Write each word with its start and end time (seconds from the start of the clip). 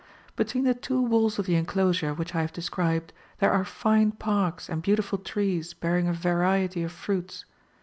]Between 0.35 0.63
the 0.63 0.73
two 0.73 0.99
walls 0.99 1.37
of 1.37 1.45
the 1.45 1.53
enclosure 1.53 2.11
which 2.15 2.33
I 2.33 2.41
have 2.41 2.51
described, 2.51 3.13
there 3.37 3.51
are 3.51 3.63
fine 3.63 4.13
parks 4.13 4.67
and 4.67 4.81
beautiful 4.81 5.19
trees 5.19 5.75
bear 5.75 5.95
ing 5.99 6.07
a 6.07 6.13
variety 6.13 6.81
of 6.81 6.91
fruits. 6.91 7.45